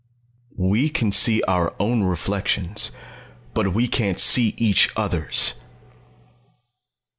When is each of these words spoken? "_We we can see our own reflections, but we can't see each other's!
"_We 0.57 0.69
we 0.71 0.89
can 0.89 1.11
see 1.11 1.43
our 1.43 1.75
own 1.79 2.01
reflections, 2.01 2.89
but 3.53 3.75
we 3.75 3.87
can't 3.87 4.17
see 4.19 4.55
each 4.57 4.89
other's! 4.97 5.53